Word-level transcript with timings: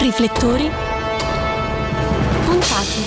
Riflettori 0.00 0.70
puntati. 2.46 3.00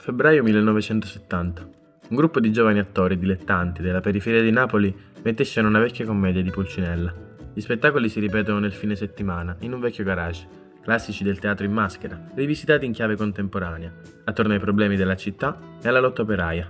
Febbraio 0.00 0.42
1970. 0.42 1.68
Un 2.08 2.16
gruppo 2.16 2.40
di 2.40 2.50
giovani 2.50 2.80
attori 2.80 3.16
dilettanti 3.16 3.82
della 3.82 4.00
periferia 4.00 4.42
di 4.42 4.50
Napoli 4.50 4.92
mette 5.22 5.42
in 5.42 5.48
scena 5.48 5.68
una 5.68 5.78
vecchia 5.78 6.04
commedia 6.04 6.42
di 6.42 6.50
Pulcinella. 6.50 7.14
Gli 7.54 7.60
spettacoli 7.60 8.08
si 8.08 8.18
ripetono 8.18 8.58
nel 8.58 8.72
fine 8.72 8.96
settimana 8.96 9.56
in 9.60 9.72
un 9.72 9.78
vecchio 9.78 10.02
garage, 10.02 10.48
classici 10.82 11.22
del 11.22 11.38
teatro 11.38 11.66
in 11.66 11.72
maschera, 11.72 12.20
rivisitati 12.34 12.84
in 12.84 12.90
chiave 12.90 13.14
contemporanea, 13.14 13.92
attorno 14.24 14.54
ai 14.54 14.58
problemi 14.58 14.96
della 14.96 15.14
città 15.14 15.56
e 15.80 15.88
alla 15.88 16.00
lotta 16.00 16.22
operaia. 16.22 16.68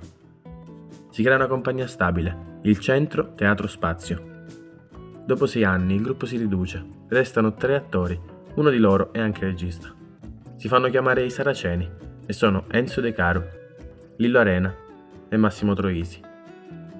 Si 1.11 1.23
crea 1.23 1.37
una 1.37 1.47
compagnia 1.47 1.87
stabile, 1.87 2.61
il 2.65 2.79
Centro 2.79 3.33
Teatro 3.33 3.67
Spazio. 3.67 4.37
Dopo 5.29 5.45
sei 5.45 5.63
anni 5.63 5.95
il 5.95 6.01
gruppo 6.01 6.25
si 6.25 6.39
riduce, 6.39 6.83
restano 7.09 7.53
tre 7.53 7.75
attori, 7.75 8.19
uno 8.55 8.71
di 8.71 8.79
loro 8.79 9.13
è 9.13 9.21
anche 9.21 9.45
regista. 9.45 9.95
Si 10.57 10.69
fanno 10.69 10.89
chiamare 10.89 11.23
i 11.23 11.29
Saraceni 11.29 11.87
e 12.25 12.33
sono 12.33 12.65
Enzo 12.71 13.03
De 13.03 13.13
Caro, 13.13 13.47
Lillo 14.17 14.39
Arena 14.39 14.75
e 15.29 15.37
Massimo 15.37 15.75
Troisi. 15.75 16.19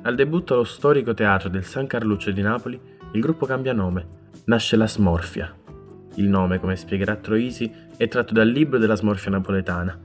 Al 0.03 0.15
debutto 0.15 0.53
allo 0.53 0.65
storico 0.65 1.15
teatro 1.15 1.49
del 1.49 1.65
San 1.65 1.87
Carluccio 1.87 2.31
di 2.31 2.43
Napoli, 2.43 2.79
il 3.13 3.21
gruppo 3.23 3.47
cambia 3.47 3.73
nome, 3.73 4.07
nasce 4.45 4.77
la 4.77 4.87
Smorfia. 4.87 5.51
Il 6.17 6.29
nome, 6.29 6.61
come 6.61 6.77
spiegherà 6.77 7.17
Troisi, 7.17 7.73
è 7.97 8.09
tratto 8.09 8.35
dal 8.35 8.51
libro 8.51 8.77
della 8.77 8.95
smorfia 8.95 9.31
napoletana, 9.31 9.99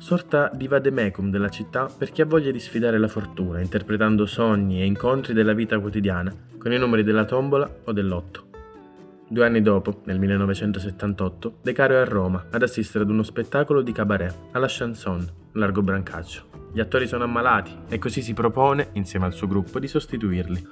sorta 0.00 0.50
di 0.54 0.66
vademecum 0.66 1.30
della 1.30 1.50
città 1.50 1.86
per 1.86 2.10
chi 2.10 2.22
ha 2.22 2.26
voglia 2.26 2.50
di 2.50 2.58
sfidare 2.58 2.96
la 2.98 3.06
fortuna, 3.06 3.60
interpretando 3.60 4.24
sogni 4.24 4.80
e 4.80 4.86
incontri 4.86 5.34
della 5.34 5.52
vita 5.52 5.78
quotidiana 5.78 6.34
con 6.56 6.72
i 6.72 6.78
numeri 6.78 7.04
della 7.04 7.26
tombola 7.26 7.70
o 7.84 7.92
dell'otto. 7.92 8.48
Due 9.28 9.44
anni 9.44 9.60
dopo, 9.60 10.00
nel 10.04 10.18
1978, 10.18 11.58
De 11.62 11.72
Caro 11.72 11.94
è 11.94 11.98
a 11.98 12.04
Roma 12.04 12.46
ad 12.50 12.62
assistere 12.62 13.04
ad 13.04 13.10
uno 13.10 13.22
spettacolo 13.22 13.82
di 13.82 13.92
cabaret 13.92 14.34
alla 14.52 14.66
Chanson, 14.68 15.24
largo 15.52 15.82
Brancaccio. 15.82 16.46
Gli 16.72 16.80
attori 16.80 17.06
sono 17.06 17.24
ammalati 17.24 17.76
e 17.88 17.98
così 17.98 18.22
si 18.22 18.32
propone, 18.32 18.88
insieme 18.94 19.26
al 19.26 19.34
suo 19.34 19.46
gruppo, 19.46 19.78
di 19.78 19.86
sostituirli. 19.86 20.66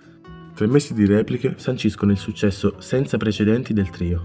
Tre 0.55 0.67
mesi 0.67 0.95
di 0.95 1.05
repliche 1.05 1.55
sanciscono 1.59 2.13
il 2.13 2.19
successo 2.19 2.77
senza 2.79 3.19
precedenti 3.19 3.75
del 3.75 3.91
trio. 3.91 4.23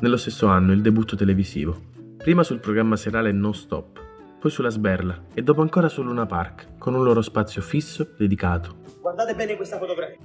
Nello 0.00 0.16
stesso 0.18 0.46
anno 0.46 0.72
il 0.72 0.82
debutto 0.82 1.16
televisivo, 1.16 1.80
prima 2.18 2.42
sul 2.42 2.60
programma 2.60 2.96
serale 2.96 3.32
Non 3.32 3.54
Stop, 3.54 4.01
poi 4.42 4.50
sulla 4.50 4.70
Sberla 4.70 5.26
e 5.34 5.42
dopo 5.42 5.60
ancora 5.60 5.88
su 5.88 6.02
Luna 6.02 6.26
Park, 6.26 6.76
con 6.76 6.94
un 6.94 7.04
loro 7.04 7.22
spazio 7.22 7.62
fisso 7.62 8.08
dedicato. 8.18 8.74
Guardate 9.00 9.36
bene 9.36 9.54
questa 9.54 9.78
fotografia. 9.78 10.18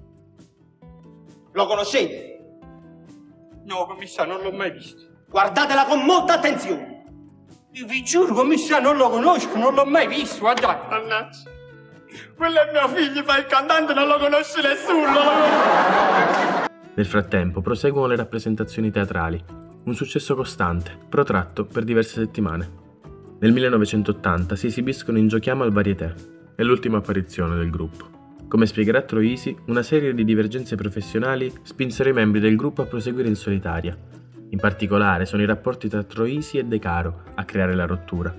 Lo 1.51 1.67
conoscete? 1.67 2.39
No, 3.65 3.85
commissario, 3.85 4.33
non 4.33 4.41
l'ho 4.41 4.51
mai 4.51 4.71
visto. 4.71 5.03
Guardatela 5.29 5.85
con 5.85 6.03
molta 6.03 6.33
attenzione. 6.33 7.03
Io 7.73 7.85
vi 7.85 8.03
giuro, 8.03 8.33
commissario, 8.33 8.87
non 8.87 8.97
lo 8.97 9.09
conosco, 9.09 9.55
non 9.55 9.75
l'ho 9.75 9.85
mai 9.85 10.07
visto. 10.07 10.39
Guardate, 10.39 10.87
mannaggia. 10.89 11.49
Quello 12.35 12.59
è 12.59 12.71
mio 12.71 12.87
figlio, 12.87 13.21
fa 13.21 13.37
il 13.37 13.45
cantante, 13.45 13.93
non 13.93 14.07
lo 14.07 14.17
conosce 14.17 14.61
nessuno. 14.63 15.19
Nel 16.95 17.05
frattempo 17.05 17.61
proseguono 17.61 18.07
le 18.07 18.15
rappresentazioni 18.15 18.89
teatrali, 18.89 19.43
un 19.83 19.93
successo 19.93 20.33
costante, 20.33 20.97
protratto 21.07 21.65
per 21.65 21.83
diverse 21.83 22.19
settimane. 22.19 22.85
Nel 23.39 23.51
1980 23.51 24.55
si 24.55 24.65
esibiscono 24.65 25.19
in 25.19 25.27
Giochiamo 25.27 25.61
al 25.61 25.71
Varieté, 25.71 26.11
è 26.55 26.63
l'ultima 26.63 26.97
apparizione 26.97 27.55
del 27.55 27.69
gruppo. 27.69 28.35
Come 28.47 28.65
spiegherà 28.65 29.03
Troisi, 29.03 29.55
una 29.67 29.83
serie 29.83 30.15
di 30.15 30.23
divergenze 30.23 30.75
professionali 30.75 31.53
spinsero 31.61 32.09
i 32.09 32.13
membri 32.13 32.39
del 32.39 32.55
gruppo 32.55 32.81
a 32.81 32.87
proseguire 32.87 33.27
in 33.27 33.35
solitaria. 33.35 33.95
In 34.49 34.57
particolare 34.57 35.27
sono 35.27 35.43
i 35.43 35.45
rapporti 35.45 35.87
tra 35.87 36.01
Troisi 36.01 36.57
e 36.57 36.63
De 36.63 36.79
Caro 36.79 37.25
a 37.35 37.45
creare 37.45 37.75
la 37.75 37.85
rottura. 37.85 38.35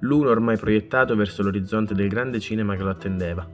L'uno 0.00 0.28
ormai 0.28 0.58
proiettato 0.58 1.16
verso 1.16 1.42
l'orizzonte 1.42 1.94
del 1.94 2.08
grande 2.08 2.38
cinema 2.38 2.76
che 2.76 2.82
lo 2.82 2.90
attendeva, 2.90 3.48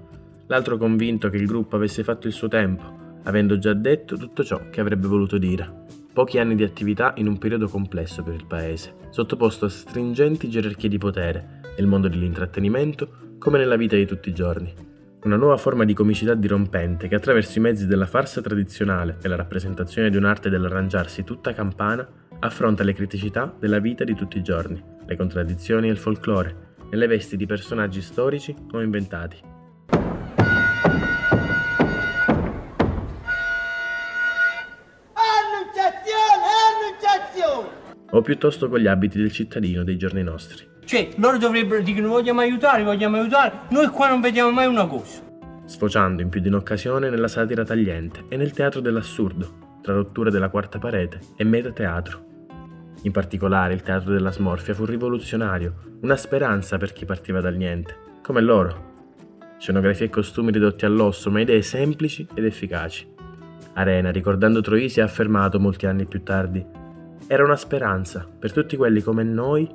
l'altro 0.48 0.76
convinto 0.76 1.30
che 1.30 1.36
il 1.36 1.46
gruppo 1.46 1.76
avesse 1.76 2.02
fatto 2.02 2.26
il 2.26 2.32
suo 2.32 2.48
tempo, 2.48 3.20
avendo 3.22 3.58
già 3.58 3.74
detto 3.74 4.16
tutto 4.16 4.42
ciò 4.42 4.68
che 4.70 4.80
avrebbe 4.80 5.06
voluto 5.06 5.38
dire. 5.38 5.84
Pochi 6.20 6.38
anni 6.38 6.54
di 6.54 6.64
attività 6.64 7.14
in 7.16 7.28
un 7.28 7.38
periodo 7.38 7.66
complesso 7.66 8.22
per 8.22 8.34
il 8.34 8.44
paese, 8.44 8.94
sottoposto 9.08 9.64
a 9.64 9.70
stringenti 9.70 10.50
gerarchie 10.50 10.90
di 10.90 10.98
potere, 10.98 11.62
nel 11.78 11.86
mondo 11.86 12.08
dell'intrattenimento 12.08 13.36
come 13.38 13.56
nella 13.56 13.76
vita 13.76 13.96
di 13.96 14.04
tutti 14.04 14.28
i 14.28 14.34
giorni. 14.34 14.70
Una 15.22 15.36
nuova 15.36 15.56
forma 15.56 15.86
di 15.86 15.94
comicità 15.94 16.34
dirompente 16.34 17.08
che 17.08 17.14
attraverso 17.14 17.56
i 17.56 17.62
mezzi 17.62 17.86
della 17.86 18.04
farsa 18.04 18.42
tradizionale 18.42 19.16
e 19.22 19.28
la 19.28 19.36
rappresentazione 19.36 20.10
di 20.10 20.18
un'arte 20.18 20.50
dell'arrangiarsi 20.50 21.24
tutta 21.24 21.54
campana 21.54 22.06
affronta 22.40 22.84
le 22.84 22.92
criticità 22.92 23.56
della 23.58 23.78
vita 23.78 24.04
di 24.04 24.14
tutti 24.14 24.36
i 24.36 24.42
giorni, 24.42 24.78
le 25.06 25.16
contraddizioni 25.16 25.88
e 25.88 25.92
il 25.92 25.96
folklore, 25.96 26.74
nelle 26.90 27.06
vesti 27.06 27.38
di 27.38 27.46
personaggi 27.46 28.02
storici 28.02 28.54
o 28.72 28.82
inventati. 28.82 29.49
O 38.20 38.22
piuttosto 38.22 38.68
con 38.68 38.78
gli 38.78 38.86
abiti 38.86 39.18
del 39.18 39.32
cittadino 39.32 39.82
dei 39.82 39.96
giorni 39.96 40.22
nostri. 40.22 40.68
Cioè, 40.84 41.08
loro 41.16 41.38
dovrebbero 41.38 41.82
dire 41.82 42.00
vogliamo 42.02 42.40
aiutare, 42.40 42.82
vogliamo 42.82 43.16
aiutare. 43.16 43.60
Noi 43.70 43.88
qua 43.88 44.08
non 44.08 44.20
vediamo 44.20 44.50
mai 44.50 44.66
una 44.66 44.86
cosa. 44.86 45.28
sfociando 45.70 46.20
in 46.20 46.28
più 46.28 46.40
di 46.40 46.48
un'occasione 46.48 47.10
nella 47.10 47.28
satira 47.28 47.62
tagliente 47.64 48.24
e 48.28 48.36
nel 48.36 48.50
teatro 48.50 48.80
dell'assurdo, 48.80 49.78
tra 49.80 49.94
rotture 49.94 50.30
della 50.30 50.48
quarta 50.48 50.80
parete 50.80 51.20
e 51.36 51.44
metateatro. 51.44 52.26
In 53.02 53.12
particolare 53.12 53.72
il 53.72 53.82
teatro 53.82 54.12
della 54.12 54.32
smorfia 54.32 54.74
fu 54.74 54.84
rivoluzionario, 54.84 55.98
una 56.02 56.16
speranza 56.16 56.76
per 56.76 56.92
chi 56.92 57.04
partiva 57.04 57.40
dal 57.40 57.54
niente, 57.54 57.96
come 58.20 58.40
loro. 58.40 58.88
Scenografie 59.58 60.06
e 60.06 60.10
costumi 60.10 60.50
ridotti 60.50 60.84
all'osso, 60.84 61.30
ma 61.30 61.40
idee 61.40 61.62
semplici 61.62 62.26
ed 62.34 62.44
efficaci. 62.44 63.06
Arena, 63.74 64.10
ricordando 64.10 64.60
Troisi, 64.60 65.00
ha 65.00 65.04
affermato 65.04 65.60
molti 65.60 65.86
anni 65.86 66.04
più 66.04 66.24
tardi, 66.24 66.66
era 67.32 67.44
una 67.44 67.54
speranza 67.54 68.26
per 68.26 68.50
tutti 68.50 68.76
quelli 68.76 69.02
come 69.02 69.22
noi 69.22 69.68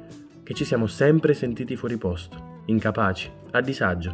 che 0.44 0.54
ci 0.54 0.66
siamo 0.66 0.88
sempre 0.88 1.34
sentiti 1.34 1.78
fuori 1.78 1.96
posto, 1.96 2.64
incapaci, 2.66 3.32
a 3.52 3.62
disagio, 3.62 4.14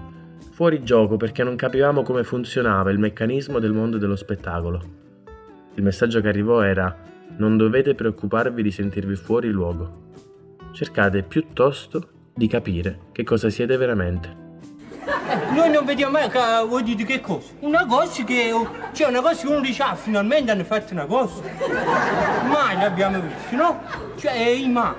fuori 0.52 0.84
gioco 0.84 1.18
perché 1.18 1.44
non 1.44 1.56
capivamo 1.56 2.04
come 2.04 2.24
funzionava 2.24 2.92
il 2.92 3.00
meccanismo 3.00 3.58
del 3.58 3.74
mondo 3.74 3.98
dello 3.98 4.16
spettacolo. 4.16 4.80
Il 5.74 5.82
messaggio 5.82 6.22
che 6.22 6.28
arrivò 6.28 6.62
era 6.62 6.96
non 7.38 7.58
dovete 7.58 7.96
preoccuparvi 7.96 8.62
di 8.62 8.70
sentirvi 8.70 9.16
fuori 9.16 9.50
luogo. 9.50 10.12
Cercate 10.72 11.24
piuttosto 11.24 12.10
di 12.36 12.46
capire 12.46 13.06
che 13.12 13.24
cosa 13.24 13.50
siete 13.50 13.76
veramente. 13.76 14.41
Noi 15.54 15.70
non 15.70 15.84
vediamo 15.86 16.14
mai, 16.14 16.30
che, 16.30 16.40
vuoi 16.66 16.84
dire 16.84 17.04
che 17.04 17.20
cosa? 17.20 17.48
Una 17.60 17.86
cosa 17.86 18.24
che, 18.24 18.54
cioè 18.94 19.10
una 19.10 19.22
cosa 19.22 19.42
che 19.42 19.48
uno 19.48 19.60
dice, 19.60 19.84
ah, 19.84 19.96
finalmente 19.96 20.50
hanno 20.52 20.64
fatto 20.64 20.94
una 20.94 21.06
cosa. 21.06 21.42
Mai 22.48 22.78
l'abbiamo 22.78 23.20
visto, 23.20 23.56
no? 23.56 23.82
Cioè, 24.18 24.66
mai. 24.68 24.94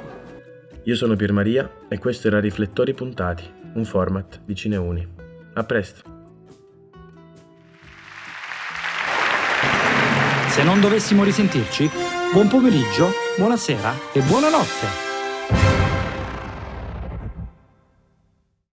Io 0.84 0.94
sono 0.94 1.16
Pier 1.16 1.32
Maria 1.32 1.70
e 1.88 1.98
questo 1.98 2.26
era 2.26 2.38
Riflettori 2.38 2.92
Puntati, 2.92 3.50
un 3.74 3.84
format 3.84 4.40
di 4.44 4.54
Cineuni. 4.54 5.08
A 5.54 5.64
presto! 5.64 6.02
Se 10.48 10.62
non 10.62 10.80
dovessimo 10.80 11.24
risentirci, 11.24 11.90
buon 12.32 12.48
pomeriggio, 12.48 13.10
buonasera 13.38 13.94
e 14.12 14.20
buonanotte. 14.20 15.11